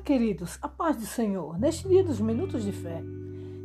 queridos, 0.00 0.58
a 0.62 0.68
paz 0.68 0.96
do 0.96 1.04
Senhor. 1.04 1.58
Neste 1.58 1.86
dia 1.86 2.02
dos 2.02 2.20
minutos 2.20 2.64
de 2.64 2.72
fé, 2.72 3.02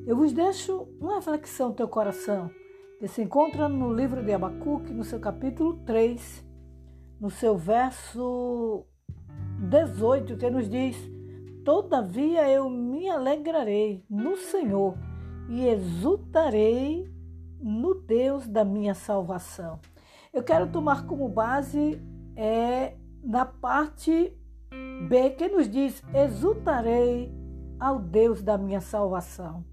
eu 0.06 0.16
vos 0.16 0.34
deixo 0.34 0.88
uma 1.00 1.15
reflexão 1.15 1.70
no 1.70 1.76
teu 1.76 1.88
coração, 1.88 2.52
que 3.00 3.08
se 3.08 3.22
encontra 3.22 3.69
no 3.69 3.94
livro 3.94 4.24
de 4.24 4.33
Abacuque, 4.33 4.94
no 4.94 5.04
seu 5.04 5.19
capítulo 5.19 5.78
3, 5.86 6.46
no 7.19 7.29
seu 7.29 7.58
verso 7.58 8.86
18, 9.69 10.37
que 10.37 10.50
nos 10.50 10.69
diz: 10.69 10.97
Todavia 11.63 12.49
eu 12.49 12.70
me 12.70 13.10
alegrarei 13.10 14.06
no 14.10 14.36
Senhor 14.36 14.97
e 15.49 15.65
exultarei 15.65 17.09
no 17.62 17.95
Deus 17.95 18.45
da 18.45 18.66
minha 18.66 18.94
salvação. 18.94 19.80
Eu 20.34 20.44
quero 20.44 20.67
tomar 20.67 21.06
como 21.08 21.30
base 21.30 22.00
é, 22.36 22.95
na 23.23 23.45
parte 23.45 24.38
B, 25.08 25.32
que 25.32 25.48
nos 25.48 25.70
diz: 25.70 26.04
Exultarei 26.14 27.34
ao 27.80 28.00
Deus 28.00 28.42
da 28.42 28.58
minha 28.58 28.82
salvação. 28.82 29.64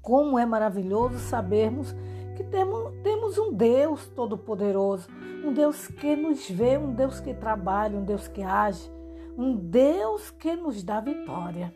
Como 0.00 0.38
é 0.38 0.46
maravilhoso 0.46 1.18
sabermos 1.18 1.94
que 2.36 2.44
temos, 2.44 2.92
temos 3.02 3.36
um 3.36 3.52
Deus 3.52 4.06
todo-poderoso, 4.08 5.08
um 5.44 5.52
Deus 5.52 5.88
que 5.88 6.14
nos 6.14 6.48
vê, 6.48 6.78
um 6.78 6.92
Deus 6.92 7.20
que 7.20 7.34
trabalha, 7.34 7.98
um 7.98 8.04
Deus 8.04 8.28
que 8.28 8.42
age, 8.42 8.90
um 9.36 9.56
Deus 9.56 10.30
que 10.30 10.54
nos 10.54 10.82
dá 10.82 11.00
vitória. 11.00 11.74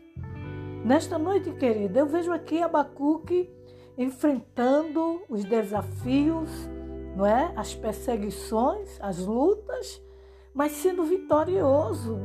Nesta 0.85 1.17
noite, 1.17 1.51
querida, 1.51 1.99
eu 1.99 2.05
vejo 2.05 2.31
aqui 2.31 2.61
Abacuque 2.61 3.49
enfrentando 3.97 5.21
os 5.29 5.43
desafios, 5.43 6.49
não 7.15 7.25
é? 7.25 7.53
As 7.55 7.75
perseguições, 7.75 8.97
as 9.01 9.19
lutas, 9.19 10.01
mas 10.53 10.73
sendo 10.73 11.03
vitorioso 11.03 12.19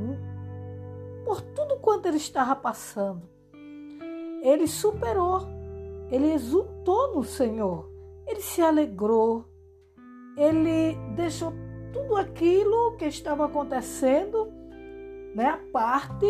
por 1.24 1.40
tudo 1.40 1.76
quanto 1.76 2.06
ele 2.06 2.18
estava 2.18 2.54
passando. 2.54 3.22
Ele 4.42 4.66
superou, 4.66 5.40
ele 6.10 6.32
exultou 6.32 7.14
no 7.14 7.24
Senhor, 7.24 7.90
ele 8.26 8.40
se 8.40 8.62
alegrou, 8.62 9.44
ele 10.36 10.94
deixou 11.16 11.52
tudo 11.92 12.16
aquilo 12.16 12.96
que 12.96 13.06
estava 13.06 13.46
acontecendo, 13.46 14.52
né, 15.34 15.46
a 15.46 15.58
parte, 15.72 16.26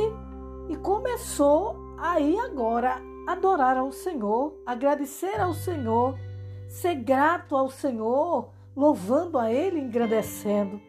e 0.69 0.77
começou 0.77 1.77
aí 1.99 2.39
agora 2.39 3.01
adorar 3.27 3.77
ao 3.77 3.93
Senhor, 3.93 4.61
agradecer 4.65 5.39
ao 5.41 5.53
Senhor, 5.53 6.19
ser 6.67 6.95
grato 6.95 7.57
ao 7.57 7.69
Senhor, 7.69 8.51
louvando 8.75 9.39
a 9.39 9.53
Ele, 9.53 9.81
engrandecendo 9.81 10.81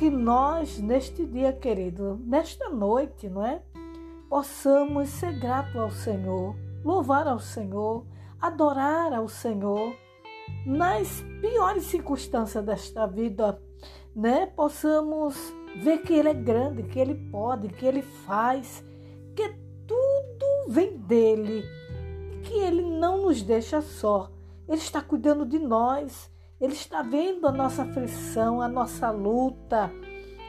que 0.00 0.08
nós, 0.08 0.78
neste 0.78 1.26
dia, 1.26 1.52
querido, 1.52 2.18
nesta 2.24 2.70
noite, 2.70 3.28
não 3.28 3.44
é? 3.44 3.60
Possamos 4.30 5.10
ser 5.10 5.38
gratos 5.38 5.76
ao 5.76 5.90
Senhor, 5.90 6.56
louvar 6.82 7.28
ao 7.28 7.38
Senhor, 7.38 8.06
adorar 8.40 9.12
ao 9.12 9.28
Senhor, 9.28 9.94
nas 10.64 11.22
piores 11.42 11.84
circunstâncias 11.84 12.64
desta 12.64 13.06
vida, 13.06 13.60
né? 14.16 14.46
Possamos 14.46 15.36
ver 15.82 15.98
que 15.98 16.14
Ele 16.14 16.30
é 16.30 16.34
grande, 16.34 16.84
que 16.84 16.98
Ele 16.98 17.16
pode, 17.30 17.68
que 17.68 17.84
Ele 17.84 18.00
faz, 18.00 18.82
que 19.36 19.50
tudo 19.86 20.72
vem 20.72 20.96
dEle, 20.96 21.62
que 22.42 22.54
Ele 22.54 22.80
não 22.80 23.20
nos 23.24 23.42
deixa 23.42 23.82
só. 23.82 24.30
Ele 24.66 24.78
está 24.78 25.02
cuidando 25.02 25.44
de 25.44 25.58
nós. 25.58 26.32
Ele 26.60 26.74
está 26.74 27.02
vendo 27.02 27.46
a 27.46 27.52
nossa 27.52 27.82
aflição, 27.82 28.60
a 28.60 28.68
nossa 28.68 29.10
luta. 29.10 29.90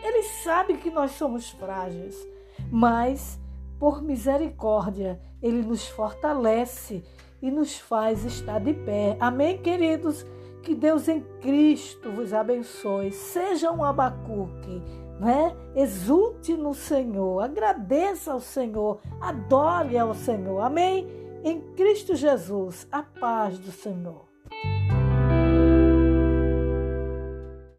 Ele 0.04 0.24
sabe 0.44 0.78
que 0.78 0.90
nós 0.90 1.12
somos 1.12 1.50
frágeis, 1.52 2.28
mas 2.70 3.40
por 3.80 4.04
misericórdia, 4.04 5.20
ele 5.42 5.64
nos 5.64 5.88
fortalece 5.88 7.04
e 7.42 7.50
nos 7.50 7.80
faz 7.80 8.24
estar 8.26 8.60
de 8.60 8.74
pé. 8.74 9.18
Amém, 9.20 9.58
queridos? 9.58 10.24
Que 10.62 10.76
Deus 10.76 11.08
em 11.08 11.22
Cristo 11.42 12.12
vos 12.12 12.34
abençoe. 12.34 13.12
Seja 13.12 13.72
um 13.72 13.84
abacuque, 13.84 14.84
né? 15.20 15.56
Exulte 15.76 16.54
no 16.54 16.76
Senhor, 16.76 17.42
agradeça 17.42 18.34
ao 18.34 18.40
Senhor, 18.40 19.00
adore 19.20 19.98
ao 19.98 20.14
Senhor. 20.14 20.60
Amém? 20.60 21.08
Em 21.44 21.60
Cristo 21.74 22.16
Jesus, 22.16 22.88
a 22.92 23.02
paz 23.02 23.58
do 23.58 23.72
Senhor. 23.72 24.31